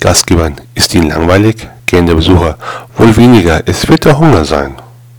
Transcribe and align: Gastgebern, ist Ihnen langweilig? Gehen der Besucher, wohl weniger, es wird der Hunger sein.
Gastgebern, 0.00 0.56
ist 0.74 0.94
Ihnen 0.94 1.08
langweilig? 1.08 1.68
Gehen 1.86 2.06
der 2.06 2.14
Besucher, 2.14 2.58
wohl 2.96 3.16
weniger, 3.16 3.62
es 3.66 3.88
wird 3.88 4.04
der 4.04 4.18
Hunger 4.18 4.44
sein. 4.44 4.74